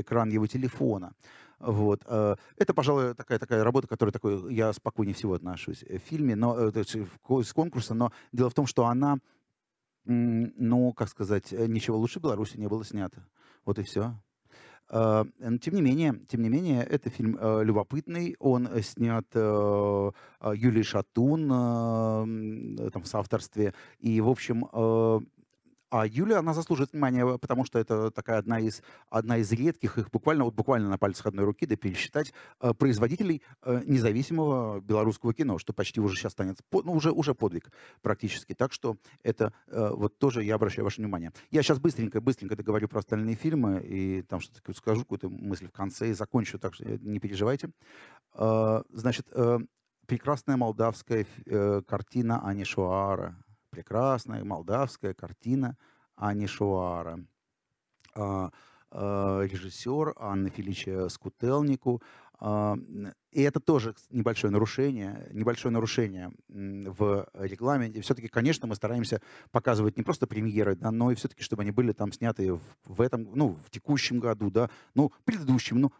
[0.00, 1.12] экран его телефона.
[1.60, 2.02] Вот.
[2.06, 6.58] Э, это, пожалуй, такая, такая работа, которой такой, я спокойнее всего отношусь в фильме, но,
[6.58, 9.18] э, то есть, с конкурса, но дело в том, что она,
[10.04, 13.26] ну, как сказать, э, ничего лучше Беларуси не было снято.
[13.64, 14.14] Вот и все.
[14.90, 18.34] Тем не менее, тем не менее, это фильм любопытный.
[18.40, 23.72] Он снят Юлией Шатун там, в соавторстве.
[24.00, 24.66] И, в общем,
[25.90, 30.10] а Юля, она заслуживает внимания, потому что это такая одна из, одна из редких, их
[30.10, 35.58] буквально, вот буквально на пальцах одной руки, да пересчитать, э, производителей э, независимого белорусского кино,
[35.58, 37.72] что почти уже сейчас станет, ну, уже, уже подвиг
[38.02, 38.54] практически.
[38.54, 41.32] Так что это э, вот тоже я обращаю ваше внимание.
[41.50, 45.72] Я сейчас быстренько, быстренько договорю про остальные фильмы, и там что-то скажу, какую-то мысль в
[45.72, 47.70] конце, и закончу, так что не переживайте.
[48.32, 49.26] Значит,
[50.06, 51.26] прекрасная молдавская
[51.86, 53.36] картина Ани Шуара
[53.70, 55.76] прекрасная молдавская картина
[56.16, 57.24] Ани Шуара.
[58.14, 58.50] А,
[58.90, 62.02] а, режиссер Анна Филича Скутелнику.
[62.40, 62.76] А,
[63.30, 68.00] и это тоже небольшое нарушение, небольшое нарушение в регламенте.
[68.00, 69.20] Все-таки, конечно, мы стараемся
[69.52, 73.28] показывать не просто премьеры, да, но и все-таки, чтобы они были там сняты в, этом,
[73.34, 75.92] ну, в текущем году, да, ну, предыдущем, ну,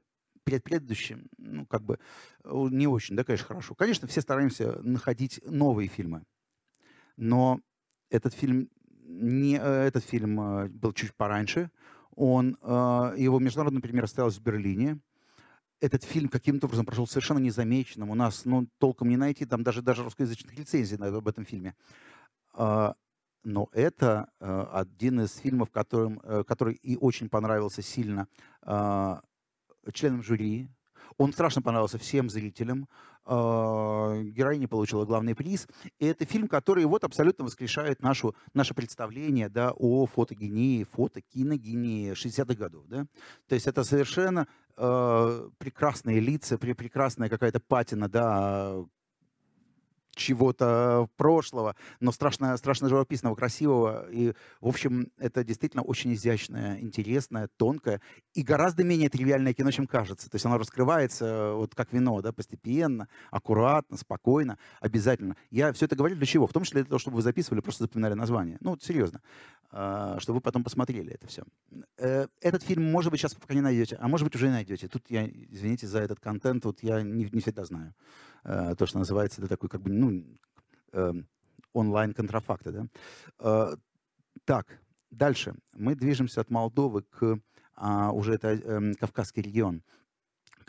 [0.44, 1.98] перед предыдущим, ну, как бы
[2.44, 3.74] не очень, да, конечно, хорошо.
[3.74, 6.24] Конечно, все стараемся находить новые фильмы,
[7.20, 7.60] но
[8.08, 8.70] этот фильм,
[9.04, 11.70] не, э, этот фильм э, был чуть пораньше.
[12.16, 14.98] Он, э, его международная премьера состоялась в Берлине.
[15.80, 18.10] Этот фильм каким-то образом прошел совершенно незамеченным.
[18.10, 21.74] У нас ну, толком не найти, там даже, даже русскоязычных лицензий об этом фильме.
[22.54, 22.94] А,
[23.44, 24.28] но это
[24.72, 28.28] один из фильмов, которым, который и очень понравился сильно
[28.66, 29.16] э,
[29.94, 30.68] членам жюри.
[31.16, 32.88] Он страшно понравился всем зрителям.
[33.26, 35.68] Э, героиня получила главный приз.
[35.98, 42.54] И это фильм, который вот абсолютно воскрешает нашу, наше представление да, о фотогении, фотокиногении 60-х
[42.54, 42.86] годов.
[42.88, 43.06] Да?
[43.48, 48.84] То есть это совершенно э, прекрасные лица, прекрасная какая-то патина, да,
[50.14, 54.08] чего-то прошлого, но страшно, страшно живописного, красивого.
[54.10, 58.00] И, в общем, это действительно очень изящное, интересное, тонкое
[58.34, 60.28] и гораздо менее тривиальное кино, чем кажется.
[60.30, 65.36] То есть оно раскрывается вот как вино, да, постепенно, аккуратно, спокойно, обязательно.
[65.50, 66.46] Я все это говорю для чего?
[66.46, 68.58] В том числе для того, чтобы вы записывали, просто запоминали название.
[68.60, 69.20] Ну, серьезно.
[69.72, 71.44] А, чтобы вы потом посмотрели это все.
[71.96, 74.88] Э, этот фильм, может быть, сейчас пока не найдете, а может быть, уже найдете.
[74.88, 77.94] Тут я, извините за этот контент, вот я не, не всегда знаю.
[78.42, 80.24] Э, то, что называется, это такой как бы, ну,
[80.92, 81.28] эм,
[81.72, 82.86] онлайн-контрафакты, да.
[83.38, 83.76] Э,
[84.44, 84.80] так,
[85.10, 85.54] дальше.
[85.72, 87.38] Мы движемся от Молдовы к
[87.76, 89.82] а, уже это эм, Кавказский регион.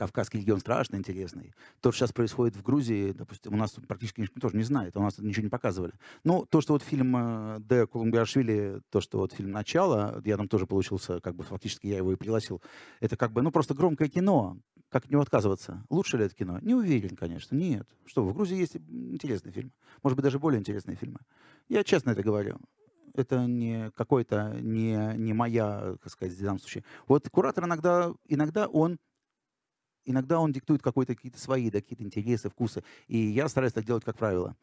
[0.02, 1.54] Кавказский регион страшно интересный.
[1.80, 5.00] То, что сейчас происходит в Грузии, допустим, у нас практически никто тоже не знает, у
[5.00, 5.94] нас ничего не показывали.
[6.24, 7.86] Ну, то, что вот фильм э, Д.
[7.86, 12.14] Колумбиашвили, то, что вот фильм «Начало», я там тоже получился, как бы фактически я его
[12.14, 12.64] и пригласил,
[13.00, 14.58] это как бы, ну, просто громкое кино,
[14.90, 15.86] как от него отказываться?
[15.92, 16.58] Лучше ли это кино?
[16.64, 17.56] Не уверен, конечно.
[17.56, 17.88] Нет.
[18.08, 19.72] Что, в Грузии есть интересные фильмы.
[20.02, 21.20] Может быть, даже более интересные фильмы.
[21.70, 22.58] Я честно это говорю.
[23.14, 26.86] Это не какой-то, не, не моя, как сказать, в данном случае.
[27.08, 28.98] Вот куратор иногда, иногда он
[30.06, 32.84] иногда он диктует какие-то какие свои, да, какие-то интересы, вкусы.
[33.08, 34.56] И я стараюсь так делать, как правило.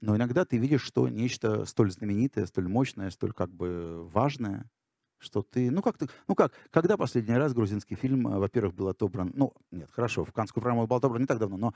[0.00, 4.70] Но иногда ты видишь, что нечто столь знаменитое, столь мощное, столь как бы важное,
[5.18, 8.88] что ты, ну как ты, ну как, когда последний раз грузинский фильм, э, во-первых, был
[8.88, 11.74] отобран, ну нет, хорошо, в Канскую программу был отобран не так давно, но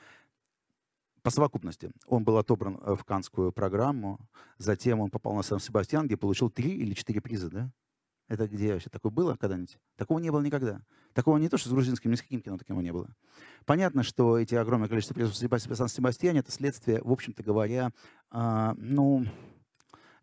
[1.22, 4.18] по совокупности он был отобран э, в Канскую программу,
[4.59, 7.72] затем он попал на Сан-Себастьян, где получил три или четыре приза, да?
[8.28, 9.78] Это где вообще такое было когда-нибудь?
[9.96, 10.82] Такого не было никогда.
[11.14, 13.08] Такого не то, что с грузинским, ни с каким кино такого не было.
[13.64, 17.90] Понятно, что эти огромное количество в Сан-Себастьяне это следствие, в общем-то говоря,
[18.30, 19.24] а, ну,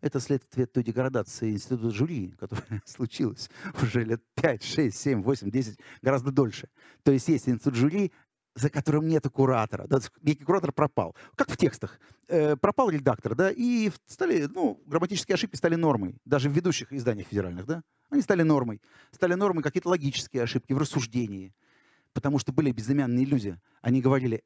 [0.00, 3.50] это следствие той деградации института жюри, которая случилась
[3.82, 6.68] уже лет 5, 6, 7, 8, 10, гораздо дольше.
[7.02, 8.12] То есть есть институт жюри,
[8.56, 9.86] за которым нет куратора.
[9.86, 11.14] Да, некий куратор пропал.
[11.36, 12.00] Как в текстах.
[12.28, 16.16] Э, пропал редактор, да, и стали, ну, грамматические ошибки стали нормой.
[16.24, 17.82] Даже в ведущих изданиях федеральных, да.
[18.10, 18.80] Они стали нормой.
[19.12, 21.54] Стали нормой какие-то логические ошибки в рассуждении.
[22.14, 23.60] Потому что были безымянные люди.
[23.82, 24.42] Они говорили,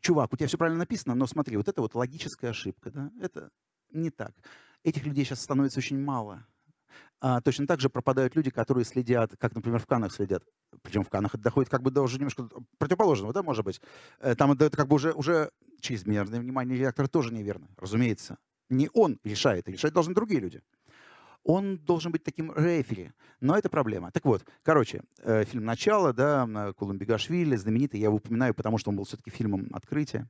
[0.00, 3.50] чувак, у тебя все правильно написано, но смотри, вот это вот логическая ошибка, да, это
[3.92, 4.34] не так.
[4.82, 6.44] Этих людей сейчас становится очень мало.
[7.20, 10.44] А, точно так же пропадают люди, которые следят, как, например, в Канах следят.
[10.82, 13.80] Причем в Канах это доходит как бы до уже немножко противоположного, да, может быть.
[14.20, 15.50] Э, там это как бы уже, уже
[15.80, 18.38] чрезмерное внимание редактора тоже неверно, разумеется.
[18.70, 20.62] Не он решает, решать должны другие люди.
[21.42, 23.12] Он должен быть таким рефери.
[23.40, 24.12] Но это проблема.
[24.12, 28.96] Так вот, короче, э, фильм «Начало», да, Колумбигашвили, знаменитый, я его упоминаю, потому что он
[28.96, 30.28] был все-таки фильмом открытия.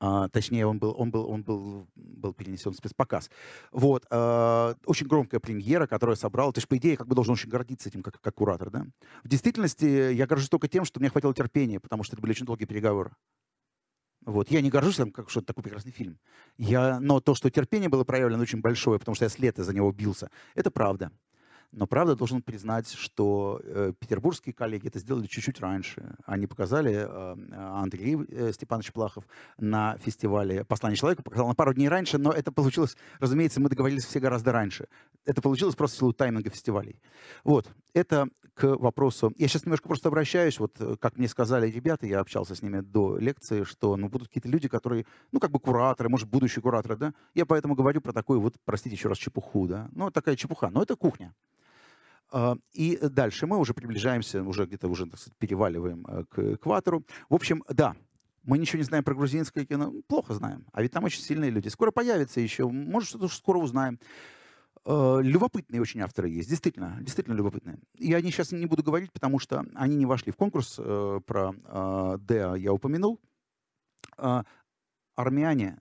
[0.00, 3.30] А, точнее, он был, он был, он был, был перенесен в спецпоказ.
[3.72, 4.06] Вот.
[4.10, 6.52] А, очень громкая премьера, которая собрала.
[6.52, 8.70] То есть, по идее, как бы должен очень гордиться этим, как, как куратор.
[8.70, 8.86] Да?
[9.22, 12.46] В действительности, я горжусь только тем, что мне хватило терпения, потому что это были очень
[12.46, 13.12] долгие переговоры.
[14.24, 14.50] Вот.
[14.50, 16.18] Я не горжусь, там, как что это такой прекрасный фильм.
[16.56, 19.74] Я, но то, что терпение было проявлено очень большое, потому что я с лета за
[19.74, 21.12] него бился, это правда.
[21.74, 26.14] Но правда должен признать, что э, петербургские коллеги это сделали чуть-чуть раньше.
[26.24, 29.24] Они показали, э, Андрей э, Степанович Плахов
[29.58, 34.04] на фестивале «Послание человека» показал на пару дней раньше, но это получилось, разумеется, мы договорились
[34.04, 34.86] все гораздо раньше.
[35.24, 37.00] Это получилось просто в силу тайминга фестивалей.
[37.42, 39.32] Вот, это к вопросу.
[39.36, 42.80] Я сейчас немножко просто обращаюсь, вот э, как мне сказали ребята, я общался с ними
[42.80, 46.96] до лекции, что ну, будут какие-то люди, которые, ну как бы кураторы, может, будущие кураторы,
[46.96, 47.14] да?
[47.34, 49.88] Я поэтому говорю про такую вот, простите еще раз, чепуху, да?
[49.92, 51.34] Ну, такая чепуха, но это кухня.
[52.36, 57.04] А, и дальше мы уже приближаемся, уже где-то уже так сказать, переваливаем э, к экватору.
[57.28, 57.94] В общем, да,
[58.42, 60.66] мы ничего не знаем про грузинское кино, плохо знаем.
[60.72, 61.68] А ведь там очень сильные люди.
[61.68, 64.00] Скоро появится еще, может, что-то скоро узнаем.
[64.84, 67.78] А, любопытные очень авторы есть, действительно, действительно любопытные.
[67.94, 70.74] И они сейчас не буду говорить, потому что они не вошли в конкурс.
[70.78, 71.52] Э, про
[72.18, 73.20] Деа я упомянул.
[75.14, 75.78] Армяне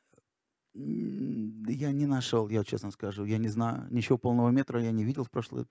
[0.76, 3.26] я не нашел, я честно скажу.
[3.26, 3.88] Я не знаю.
[3.92, 5.66] Ничего полного метра я не видел в прошлый...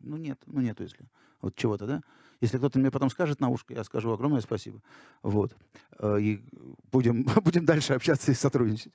[0.00, 0.40] Ну, нет.
[0.46, 1.06] Ну, нету, если...
[1.40, 2.02] Вот чего-то, да?
[2.40, 4.80] Если кто-то мне потом скажет на ушко, я скажу огромное спасибо.
[5.22, 5.54] Вот.
[5.98, 6.42] Э, и
[6.90, 8.92] будем, будем дальше общаться и сотрудничать.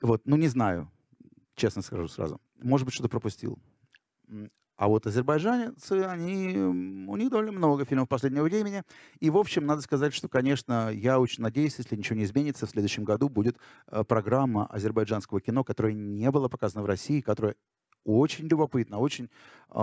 [0.00, 0.22] Вот.
[0.24, 0.90] Ну, не знаю.
[1.56, 2.40] Честно скажу сразу.
[2.62, 3.58] Может быть, что-то пропустил.
[4.76, 8.82] А вот азербайджанцы, они, у них довольно много фильмов последнего времени.
[9.20, 12.70] И, в общем, надо сказать, что, конечно, я очень надеюсь, если ничего не изменится, в
[12.70, 17.56] следующем году будет э, программа азербайджанского кино, которая не была показана в России, которая
[18.04, 19.30] очень любопытна, очень,
[19.70, 19.78] э,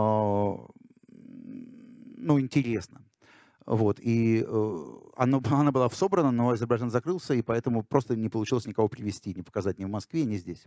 [1.08, 3.02] ну, интересна.
[3.66, 8.68] Вот, и э, оно, она была собрана, но Азербайджан закрылся, и поэтому просто не получилось
[8.68, 10.66] никого привести, не показать ни в Москве, ни здесь.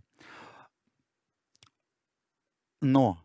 [2.81, 3.19] Но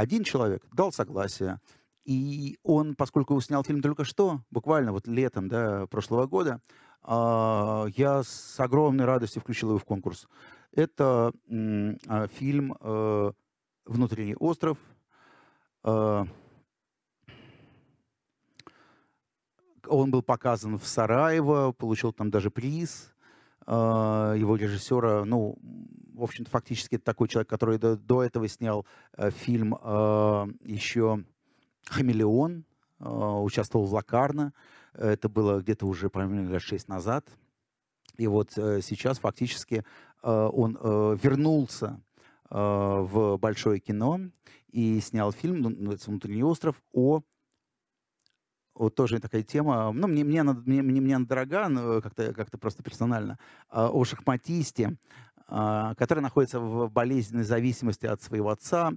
[0.00, 1.60] один человек дал согласие,
[2.04, 6.60] и он, поскольку снял фильм только что, буквально вот летом да, прошлого года,
[7.02, 10.26] а, я с огромной радостью включил его в конкурс.
[10.72, 11.32] Это
[12.08, 13.32] а, фильм э,
[13.84, 14.78] «Внутренний остров».
[15.82, 16.26] А,
[19.86, 23.12] он был показан в Сараево, получил там даже приз.
[23.70, 25.56] Его режиссера, ну,
[26.20, 31.24] в общем-то, фактически это такой человек, который до, до этого снял э, фильм э, еще
[31.86, 32.64] «Хамелеон»,
[32.98, 34.52] э, участвовал в «Лакарно».
[34.92, 37.26] Это было где-то уже примерно лет шесть назад.
[38.18, 39.84] И вот э, сейчас фактически
[40.22, 42.02] он э, вернулся
[42.50, 44.20] в большое кино
[44.70, 47.22] и снял фильм ну, «Внутренний остров» о
[48.80, 52.82] вот тоже такая тема, ну, мне, мне, она, мне, мне, она дорога, как-то как просто
[52.82, 53.38] персонально,
[53.68, 54.96] а, о шахматисте,
[55.46, 58.92] а, который находится в болезненной зависимости от своего отца,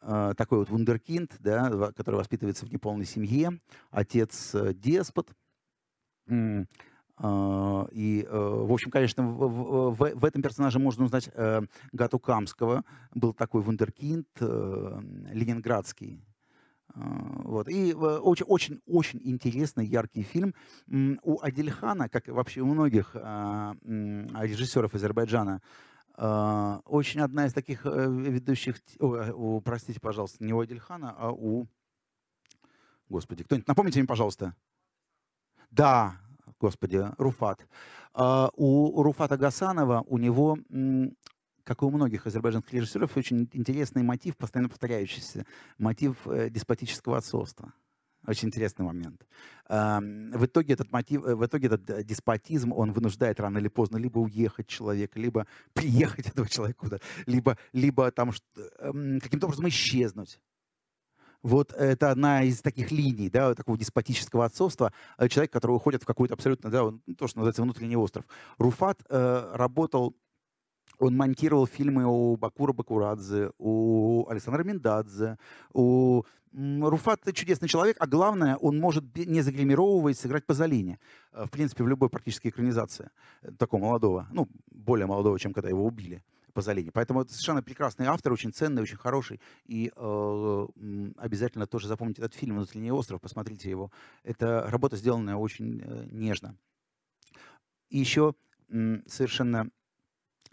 [0.00, 5.30] а, такой вот вундеркинд, да, который воспитывается в неполной семье, отец э, деспот.
[6.28, 11.60] И, э, в общем, конечно, в, в, в этом персонаже можно узнать э,
[11.92, 12.84] Гату Камского.
[13.14, 16.24] Был такой вундеркинд, ленинградский,
[16.94, 17.68] вот.
[17.68, 20.54] И очень-очень-очень интересный, яркий фильм.
[21.22, 25.62] У Адильхана, как и вообще у многих а, режиссеров Азербайджана,
[26.14, 28.76] а, очень одна из таких э, ведущих...
[29.00, 31.66] О, простите, пожалуйста, не у Адильхана, а у...
[33.08, 34.54] Господи, кто-нибудь напомните мне, пожалуйста.
[35.70, 36.16] Да,
[36.60, 37.66] господи, Руфат.
[38.12, 40.58] А, у Руфата Гасанова, у него
[41.64, 45.46] как и у многих азербайджанских режиссеров, очень интересный мотив, постоянно повторяющийся,
[45.78, 47.72] мотив э, деспотического отцовства.
[48.26, 49.26] Очень интересный момент.
[49.68, 53.96] В итоге этот мотив, э, в итоге этот э, деспотизм, он вынуждает рано или поздно
[53.96, 58.30] либо уехать человека, либо приехать этого человека куда либо, либо там
[58.78, 60.40] эм, каким-то образом исчезнуть.
[61.42, 64.92] Вот это одна из таких линий, да, такого деспотического отцовства.
[65.28, 68.24] Человек, который уходит в какой-то абсолютно, да, то, что называется внутренний остров.
[68.58, 70.16] Руфат э, работал
[70.98, 75.38] он монтировал фильмы у Бакура Бакурадзе, у Александра Миндадзе,
[75.72, 80.98] у Руфат чудесный человек, а главное, он может, не загримировываясь, сыграть Пазолини.
[81.32, 85.70] Э, в принципе, в любой практически экранизации э, такого молодого, ну, более молодого, чем когда
[85.70, 86.22] его убили.
[86.52, 86.90] Пазолини.
[86.90, 89.40] Поэтому это совершенно прекрасный автор, очень ценный, очень хороший.
[89.64, 90.66] И э,
[91.16, 93.90] обязательно тоже запомните этот фильм «Внутренний остров», посмотрите его.
[94.22, 96.56] Это работа, сделанная очень э, нежно.
[97.88, 98.34] И еще
[98.68, 99.70] э, совершенно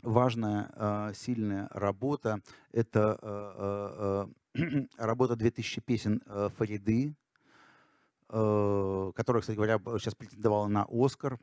[0.01, 2.41] важная, а, сильная работа.
[2.71, 6.21] Это а, а, работа 2000 песен
[6.57, 7.15] Фариды,
[8.27, 11.39] которая, кстати говоря, сейчас претендовала на Оскар.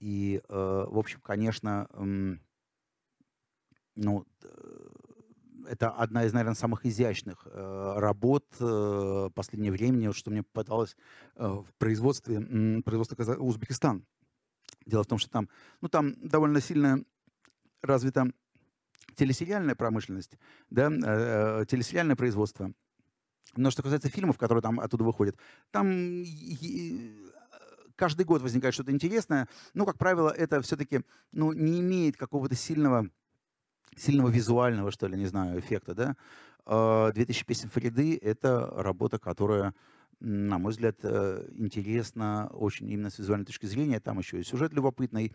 [0.00, 1.88] И, в общем, конечно,
[3.94, 4.26] ну,
[5.68, 8.44] это одна из, наверное, самых изящных работ
[9.34, 10.96] последнего времени, что мне попадалось
[11.36, 12.40] в производстве,
[12.82, 14.04] производстве Узбекистан.
[14.86, 15.48] Дело в том, что там,
[15.80, 17.04] ну, там довольно сильная
[17.86, 18.30] развита
[19.14, 20.38] телесериальная промышленность,
[20.70, 22.72] да, э, э, телесериальное производство.
[23.56, 25.36] Но что касается фильмов, которые там оттуда выходят,
[25.70, 26.24] там
[27.96, 29.48] каждый год возникает что-то интересное.
[29.72, 31.00] Но, как правило, это все-таки
[31.32, 33.08] ну, не имеет какого-то сильного,
[33.96, 35.94] сильного визуального, что ли, не знаю, эффекта.
[35.94, 37.12] Да?
[37.14, 39.74] 2000 а, песен Фариды— это работа, которая
[40.20, 44.00] на мой взгляд, э, интересна очень именно с визуальной точки зрения.
[44.00, 45.34] Там еще и сюжет любопытный,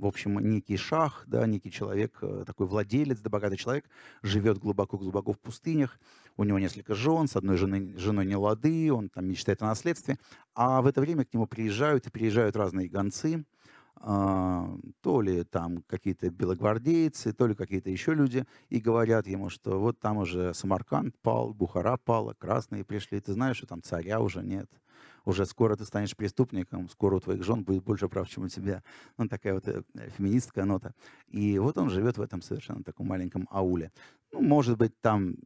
[0.00, 3.84] в общем, некий шах, да, некий человек, э, такой владелец, да, богатый человек,
[4.22, 5.98] живет глубоко-глубоко в пустынях,
[6.36, 10.16] у него несколько жен, с одной женой, женой не лады, он там мечтает о наследстве,
[10.54, 13.44] а в это время к нему приезжают и приезжают разные гонцы,
[13.96, 19.78] а, то ли там какие-то белогвардейцы, то ли какие-то еще люди, и говорят ему, что
[19.78, 24.42] вот там уже Самарканд пал, Бухара пала, красные пришли, ты знаешь, что там царя уже
[24.42, 24.70] нет
[25.24, 28.82] уже скоро ты станешь преступником, скоро у твоих жен будет больше прав, чем у тебя.
[29.18, 29.82] Ну, такая вот э,
[30.16, 30.94] феминистская нота.
[31.28, 33.92] И вот он живет в этом совершенно таком маленьком ауле.
[34.32, 35.36] Ну, может быть, там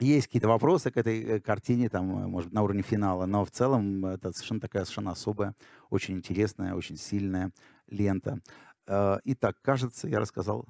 [0.00, 3.50] есть какие-то вопросы к этой э, картине, там, э, может на уровне финала, но в
[3.50, 5.54] целом это совершенно такая совершенно особая,
[5.90, 7.50] очень интересная, очень сильная
[7.88, 8.40] лента.
[8.86, 10.66] Итак, кажется, я рассказал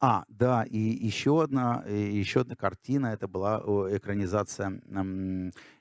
[0.00, 3.58] А, да, и еще одна, и еще одна картина, это была
[3.96, 4.80] экранизация,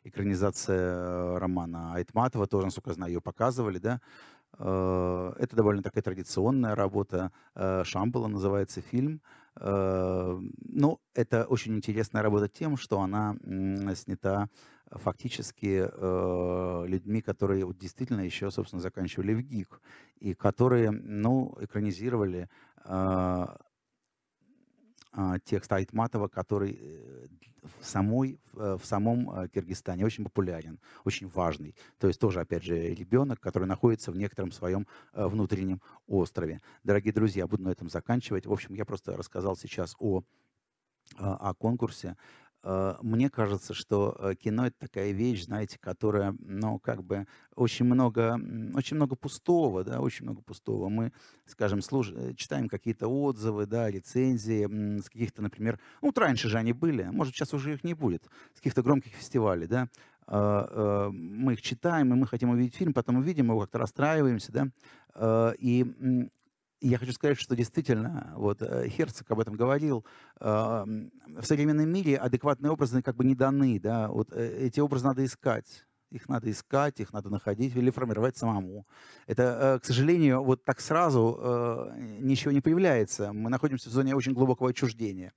[0.03, 4.01] экранизация романа Айтматова, тоже, насколько я знаю, ее показывали, да.
[4.59, 9.21] Э, это довольно такая традиционная работа, э, Шамбала называется фильм.
[9.59, 13.35] Э, ну, это очень интересная работа тем, что она
[13.95, 14.49] снята
[14.91, 15.85] фактически
[16.87, 19.81] людьми, которые вот действительно еще, собственно, заканчивали в ГИК,
[20.19, 22.49] и которые, ну, экранизировали
[25.45, 27.27] текст Айтматова, который э,
[27.79, 31.75] в, самой, в самом э, Киргизстане очень популярен, очень важный.
[31.97, 36.61] То есть тоже, опять же, ребенок, который находится в некотором своем э, внутреннем острове.
[36.83, 38.45] Дорогие друзья, буду на этом заканчивать.
[38.45, 40.23] В общем, я просто рассказал сейчас о,
[41.17, 42.15] о конкурсе.
[42.69, 47.85] Э, мне кажется, что э, кино это такая вещь, знаете, которая, ну, как бы очень
[47.85, 48.37] много,
[48.75, 50.89] очень много пустого, да, очень много пустого.
[50.89, 51.13] Мы,
[51.45, 52.11] скажем, слуш...
[52.11, 57.03] Э, читаем какие-то отзывы, да, рецензии с каких-то, например, ну, вот раньше же они были,
[57.03, 59.87] может, сейчас уже их не будет, с каких-то громких фестивалей, да,
[60.29, 66.29] мы их читаем, и мы хотим увидеть фильм, потом увидим его, как-то расстраиваемся, да, и
[66.81, 70.05] я хочу сказать, что действительно, вот э, Херцог об этом говорил,
[70.39, 75.25] в современном мире адекватные образы как бы не даны, да, вот э, эти образы надо
[75.25, 75.85] искать.
[76.09, 78.87] Их надо искать, их надо находить или формировать самому.
[79.25, 83.33] Это, э, к сожалению, вот так сразу ничего не появляется.
[83.33, 85.33] Мы находимся в зоне очень глубокого отчуждения.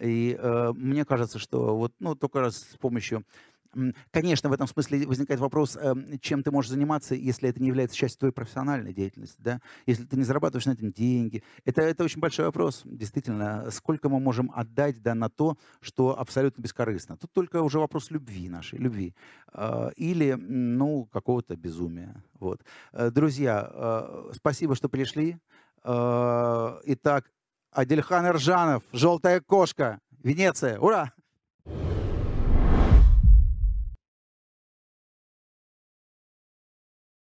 [0.00, 3.24] И э, мне кажется, что вот, ну, только раз с помощью
[4.10, 7.96] Конечно, в этом смысле возникает вопрос, эм, чем ты можешь заниматься, если это не является
[7.96, 9.60] частью твоей профессиональной деятельности, да?
[9.86, 11.42] если ты не зарабатываешь на этом деньги.
[11.64, 16.62] Это, это очень большой вопрос, действительно, сколько мы можем отдать да, на то, что абсолютно
[16.62, 17.16] бескорыстно.
[17.16, 19.14] Тут только уже вопрос любви нашей, любви.
[19.52, 22.22] А, или, ну, какого-то безумия.
[22.38, 22.62] Вот.
[22.92, 25.38] Э, друзья, э, спасибо, что пришли.
[25.84, 27.30] Э, итак,
[27.70, 30.78] Адельхан Иржанов, «Желтая кошка», Венеция.
[30.78, 31.12] Ура!